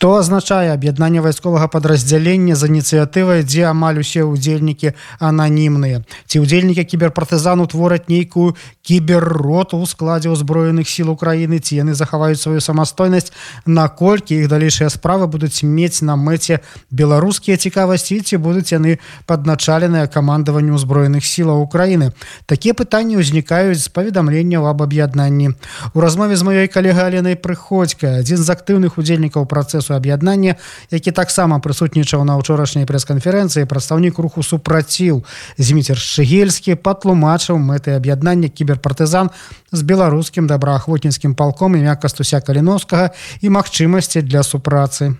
[0.00, 6.00] Што азначае аб'яднанне вайсковага падраздзялення з ініцыятывай, дзе амаль усе ўдзельнікі ананімныя.
[6.24, 12.64] Ці ўдзельнікі кіберпартызану твораць нейкую кіберроту ў складзе ўзброеных сіл Украіны, ці яны захаваюць сваю
[12.64, 13.28] самастойнасць,
[13.68, 18.96] наколькі іх далейшыя справы будуць мець на мэце беларускія цікавасці, ці будуць яны
[19.28, 22.16] падначаленыя камандаванню ўзброеных сілаў Украіны.
[22.48, 25.52] Такія пытанні ўзнікаюць з паведамленняў аб аб'яднанні.
[25.92, 30.54] У размове з маёй калегай Аленай прыходзька, адзін з актыўных удзельнікаў працэсу працэсу аб'яднання
[30.90, 35.24] які таксама прысутнічаў на ўчорашняй прэс-канферэнцыі прадстаўнік руху супраціў.
[35.58, 39.30] Зміцер шэгельскі патлумачыў мэты аб'яднання кіберпартызан
[39.72, 43.10] з беларускім добраахвотніцкім палком імя кастуся каліновскага
[43.42, 45.14] і магчымасці для супрацы.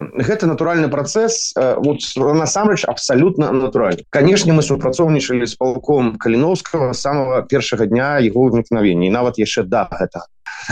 [0.00, 4.04] Гэта натуральны працэс э, вот насамрэч абсалютна натуральны.
[4.10, 10.26] Канешне мы супрацоўнічалі з палком каліновскага самого першага дня его ўзнікновення нават яшчэ да гэта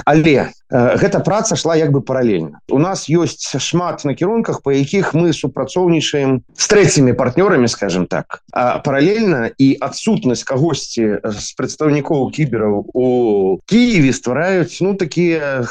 [0.04, 2.60] але э, гэта праца шла як бы паралельна.
[2.70, 8.42] У нас ёсць шмат накірунках по якіх мы супрацоўнічаем с трэцімі партнёрамі скажем так.
[8.84, 13.06] Паралельна і адсутнасць кагосьці з прадстаўнікоў кібераў у
[13.66, 15.64] Киеве ствараюць ну такія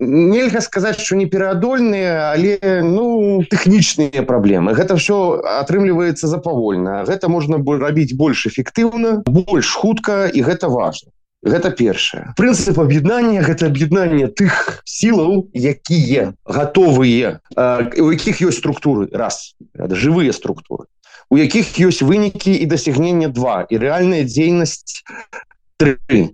[0.00, 4.74] нельга сказаць что не пераадольныя але ну тэхнічныя праблемы.
[4.74, 7.02] Гэта все атрымліваецца запавольна.
[7.06, 12.32] Гэта можна рабіць больш эфектыўна больш хутка і гэта важно гэта першае.
[12.38, 17.42] Прынцып аб'яднання гэта аб'яднанне тых сілаў якія готовыя
[17.98, 20.86] у якіх ёсць структуры раз жывыя структуры
[21.32, 25.02] у якіх ёсць вынікі і дасягнення два і рэальная дзейнасць
[25.80, 26.30] три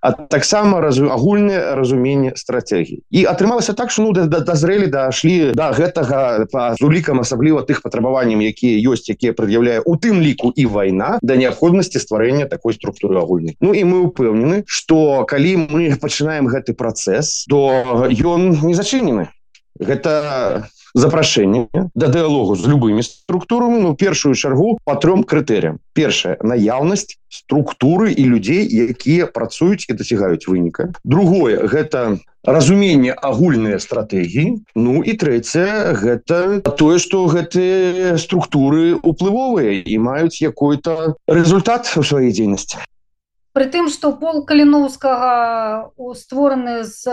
[0.00, 5.72] а таксама раз агульнае разуменне стратегії і атрымалася так что ну дазрэлі дашлі до да,
[5.72, 11.18] гэтага по улікам асабліва тых патрабаванням якія ёсць якія прад'яўляе у тым ліку і вайна
[11.22, 13.56] да неабходнасці стварэння такой структуры агульнай.
[13.60, 19.28] Ну і мы упэўнены что калі мы пачынаем гэты працэс то ён не зачынены
[19.78, 27.18] гэта запрашэнне да дыалогу з любымі структурамі ну першую чаргу по трём крытэрыям першая наяўнасць
[27.28, 32.18] структуры і людзей якія працуюць і дасягаюць выніка другое гэта
[32.48, 34.64] разуменне агульныя стратэгіі.
[34.74, 42.32] Ну і трэцяе гэта тое што гэтыя структуры уплывовыя і маюць якой-то результат у сваёй
[42.32, 42.78] дзейнасці
[43.58, 47.10] Пры тым што пол каліноўскага створаны з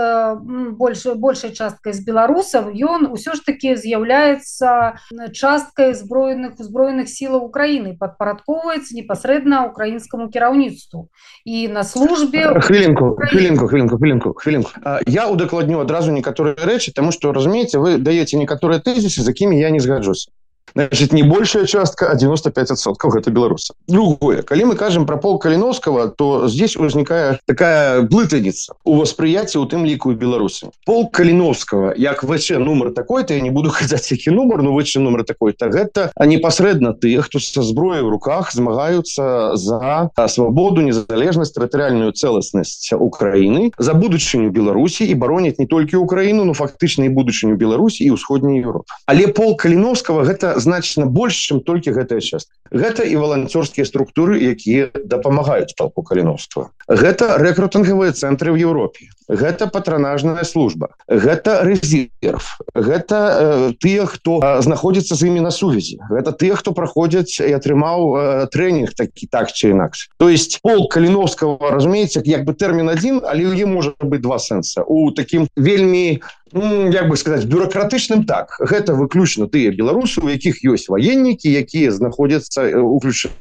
[0.77, 5.01] больш большай часткай з беларусаў ён усё ж таки з'яўляецца
[5.33, 11.09] часткай зброеных узброеных сілаў Украіны падпарадковваецца непасрэдна украінскаму кіраўніцтву
[11.49, 14.71] і на службе хвілінку хвілінку хвілінку хвілінку хвілінку
[15.09, 19.73] я удакладню адразу некаторыя рэчы тому што разумееце вы даеце некаторыя тэзісы з якімі я
[19.73, 20.29] не згаджуся
[20.73, 24.41] значит не большая частка а 95сотков это беларуса другое.
[24.41, 29.85] Коли мы кажем про пол калиновского то здесь возникая такая блытаница у восприятия у тым
[29.85, 34.75] лику беларусы пол калиновского як вч номер такой-то я не буду хотят які номер но
[34.75, 40.81] вч номер такой-то гэта а непосредно ты кто со зброей в руках змагаются за свободу
[40.81, 47.09] незалежность территориальную целостность украины за будучыню беларуси и баронить не только украину но фактычна и
[47.09, 52.53] будучыню беларуси и усходней европы але пол калиновского гэта значна больш чым толькі гэтая частка.
[52.71, 56.73] Гэта і валанцёрскія структуры якія дапамагаюць палку каліновства.
[56.89, 59.09] Гэта рэкрутынгавыя цэнтры ў Еўропе.
[59.29, 60.93] Гэта патранажная служба.
[61.09, 65.97] Гэта резерв гэта э, тыя хто знаходзіцца з імі на сувязі.
[66.09, 68.21] Гэта тыя хто праходзяць і атрымаў э,
[68.53, 70.09] тренінг такі так ці інакш.
[70.17, 74.37] То есть пол каліновского разумееце як бы тэрмін адзін але ў е можа быць два
[74.37, 74.85] сэнса.
[74.85, 76.21] У такім вельмі
[76.53, 78.55] як бы сказаць бюрократычным так.
[78.59, 83.33] Гэта выключна тыя беларусы у якіх ёсць ваеннікі якія знаходзяцца уключаны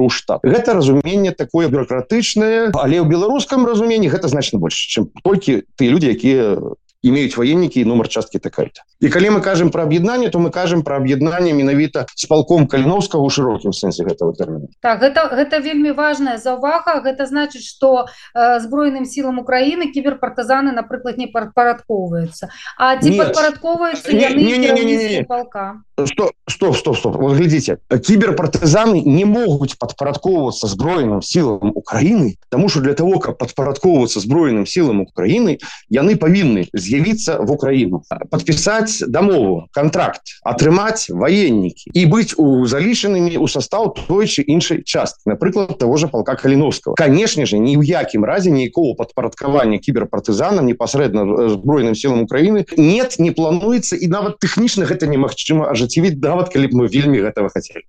[0.00, 0.40] у штаб.
[0.48, 6.08] Гэта разуменне такое бюрократычнае але ў беларускам разуменні гэта значна больш чым толькі ты люди
[6.08, 6.56] якія
[7.02, 10.96] имеюць военнікі нумар часткі такая-то і калі мы кажем про аб'яднанне то мы кажем про
[10.96, 16.38] аб'яднанне менавіта с палком каліновского у шырокім сэнсе гэтага тэрміна так гэта гэта вельмі важная
[16.38, 17.02] заўвага.
[17.02, 25.82] Гэта значыць что э, збройным сілам Украіны кіберпартызаны напрыклад не падпарадковваюцца а ці падпарадковваюцца полка
[26.06, 27.16] что стоп стоп стоп.
[27.16, 34.20] Вот глядзіце кіберпартызаны не могуць падпарадковвацца зброеным сілам Украіны тому что для того каб падпарадковвацца
[34.20, 35.58] зброеным сілам Украіны
[35.90, 43.38] яны павінны з з'явіцца в Украіну подпісаць дамову контракт атрымаць военнікі і быць у залічанымі
[43.38, 47.86] у состав той чи іншай часткі напрыклад того же полка каліновского конечно же ні ў
[47.86, 54.84] якім разе ніякого падпарадкавання кіберпартызанам непасрэдна збройным силам Украины нет не плануецца і нават тэхнічна
[54.84, 57.84] гэта немагчыма ажыць ажыццявіць нават калі б мы вельмі гэтага хацелі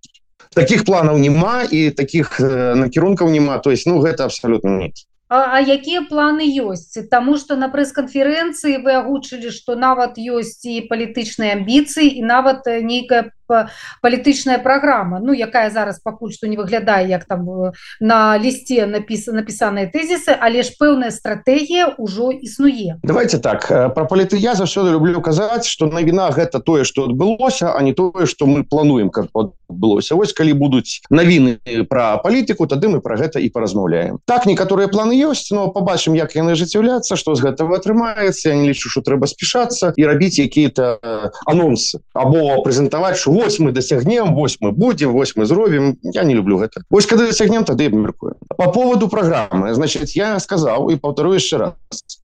[0.53, 4.93] таких планаў няма і таких э, накірункаў няма то есть ну гэта абсолютно нет.
[5.29, 10.85] А, а якія планы ёсць Таму што на прэс-канферэнцыі вы агучылі што нават ёсць і
[10.85, 13.31] палітычныя амбіцыі і нават нейкая
[14.01, 19.27] палітычная праграма Ну якая зараз пакуль што не выглядае як там э, на лісце напіс
[19.27, 22.99] напісаныя тэзісы але ж пэўная стратэгія ўжо існуе.
[23.03, 27.75] Давайте так э, про паліты я заўсёды люблю казаць что навіна гэта тое что адбылося
[27.75, 30.15] а не тое что мы плануем как адбылося.
[30.15, 34.19] Вось калі будуць навіны про палітыку тады мы про гэта і паразмаўляем.
[34.25, 38.49] Так некаторыя планы ёсць но побачым як яны ажыццяўляцца что з гэтага атрымаецца.
[38.49, 43.59] Я не лічу что трэба спешацца і рабіць какие-то э, анонсы або прэзентаваць что вось
[43.59, 45.97] мы досягнем вось мы будем вось мы зробім.
[46.03, 46.81] Я не люблю гэта.
[46.89, 51.73] Ось когда досягнем тады меркую по поводу программы значит я сказал и повторю еще раз.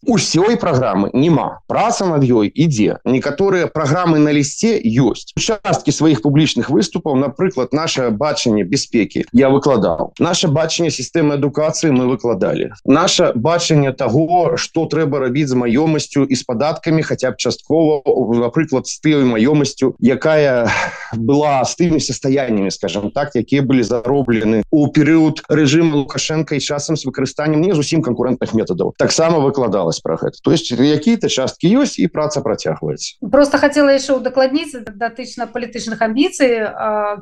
[0.05, 2.99] Усёй программы нема праца над ёй ідзе.
[3.05, 5.33] Некаторыя программы на лісце ёсць.
[5.35, 10.13] Участки сваіх публічных выступаў напрыклад наше бачанне бяспекі я выкладаў.
[10.19, 12.71] Наше бачанне сістэмы адукацыі мы выкладалі.
[12.85, 18.01] Наше бачанне того что трэба рабіць з маёмасцю і з падаткамі хотя б часткова
[18.35, 20.69] напрыклад з тыю маёмасцю якая
[21.13, 26.95] была з тымі состояниями скажем так якія былі зароблены у перыяд режима лукашенко і часам
[26.95, 30.37] с выкарыстаннем не зусім конкурентных методаў таксама выкладалась про гэта.
[30.43, 33.17] То есть какие-то часткі ёсць і праца працягваецца.
[33.31, 36.67] Просто хотела яшчэ удакладніць датычна палітычных амбіцый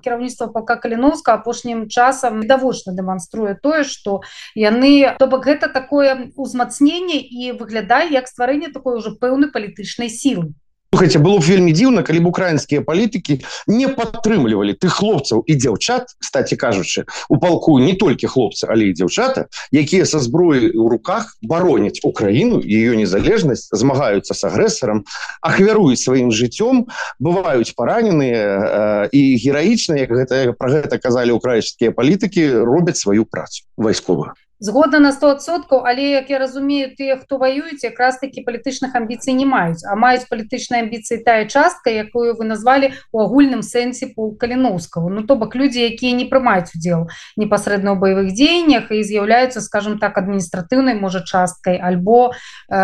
[0.04, 4.22] кіраўніцтва полка каліновска апошнім часам відавочна дэманструе тое что
[4.56, 10.54] яны то бок гэта такое узмацнение і выглядае як стварэнне такой уже пэўнай палітычнай сілы
[10.90, 16.16] Слухайте, было б вельмі дзіўна калі б украінскія палітыкі не падтрымлівалі тых хлопцаў і дзяўчат
[16.16, 21.36] кстати кажучы у палку не толькі хлопцы але і дзяўчата якія са зброі ў руках
[21.44, 25.04] бароняць украіну ее незалежнасць змагаюцца с агрэсарам
[25.44, 26.88] ахвяруюць сваім жыццём
[27.20, 33.68] бываюць параненыя э, і гераічна як гэта про гэта казалі украінскія палітыкі робяць сваю працу
[33.76, 39.34] вайсковых згодна на 100соткаў але як я разумею тыя хто воююць якраз таки палітычных амбіцый
[39.34, 39.86] не маюць.
[39.86, 45.24] А маюць палітычныя амбіцыі тая частка якую вы назвалі у агульным сэнсе пол каліновского ну
[45.24, 47.08] то бок людзі якія не прымаюць удзел
[47.38, 52.34] непасрэдна ў баявых дзеяннях і з'яўляюцца скажем так адміністратыўнай можа часткай альбо
[52.70, 52.78] э,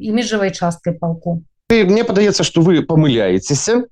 [0.00, 1.44] іміжавай часткай палку.
[1.68, 3.84] Мне падаецца что вы памыляецеся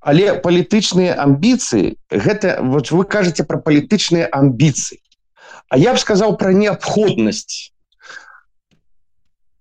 [0.00, 5.02] але палітычныя амбіцыі гэта вот вы кажаце про палітычныя амбіцыі
[5.68, 7.72] А я б сказаў пра неабходнасць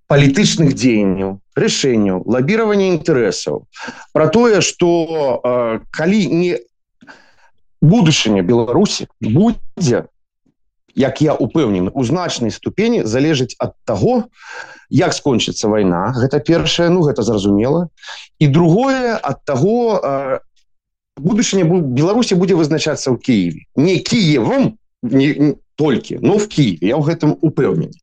[0.07, 3.67] палітычных дзеянняў рашэнняў лабіравання інтарэсаў
[4.13, 6.59] про тое что э, калі не
[7.81, 10.07] будучыня беларусі будзе
[10.95, 14.31] як я упэўнены у значнай ступені залежыць ад таго
[14.89, 17.87] як скончыцца вайна гэта першае ну гэта зразумела.
[18.39, 20.39] І другое ад таго э,
[21.19, 27.05] будучыня беларусі будзе вызначацца ў кіеве не кіевом не толькі ну в Киеве я ў
[27.05, 27.95] гэтым упэўнены.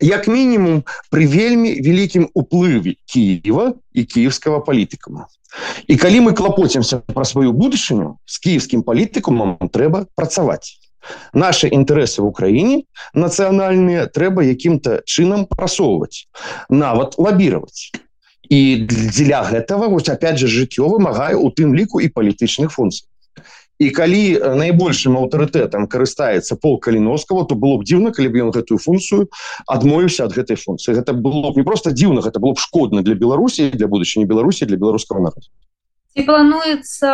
[0.00, 5.28] Як мінімум при вельмі вялікім уплыве Киева і кіевскага палітыкума.
[5.86, 10.80] І калі мы клапоцімся про сваю будучыню з кіевскім палітыкумам трэба працаваць.
[11.32, 16.26] Наши інтарэсы в Украіне нацыянальныя трэба якім-то чынам прасоўваць
[16.68, 17.92] нават лабіраваць.
[18.48, 23.06] І дзеля гэтага вось опять же жыццё вымагае у тым ліку і палітычных функцый
[23.78, 28.78] і калі найбольшым аўтарытэтам карыстаецца пол каліновского то было б дзіўна калі б ён гэтую
[28.78, 29.26] функцыю
[29.66, 33.18] адмовіўся ад гэтай функцыі гэта было б не просто дзіўна гэта было б шкодна для
[33.18, 35.48] беларусі для будучыні беларусі для беларускага народа
[36.14, 37.10] ці плануецца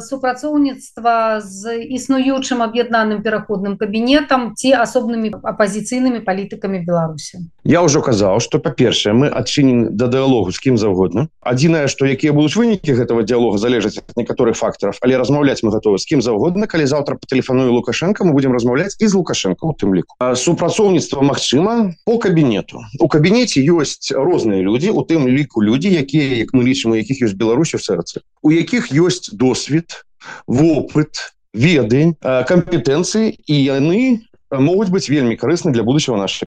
[0.00, 7.44] супрацоўніцтва з існуючым аб'яднаным пераходным кабінетам ці асобнымі апазіцыйнымі палітыкамі беларусі?
[7.68, 11.28] Я ўжо казаў что па-першае мы адчынем да дыалогу з кім заўгодна.
[11.44, 16.00] Адзінае што якія будуць вынікі гэтага дыалога залежаць ад некаторых фактараў але размаўляць мы готовы
[16.00, 16.64] з кім заўгодна.
[16.64, 20.16] Калі заўтра по тэлефаную лукашенко мы будем размаўляць і з лукашенко у тым ліку.
[20.16, 22.80] Супрацоўніцтва Мачыма по кабінету.
[22.96, 27.28] У кабінеце ёсць розныя людзі у тым ліку людзі якія як мы лічым у якіх
[27.28, 30.05] ёсць беларусі сэрцы у якіх ёсць досвед
[30.45, 34.21] вопыт ведань кампетэнцыі і яны
[34.51, 36.45] могуць быць вельмі карысны для будучого наших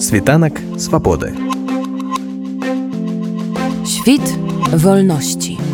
[0.00, 1.34] світанак свабоды
[3.88, 4.26] Świt
[4.72, 5.71] wolności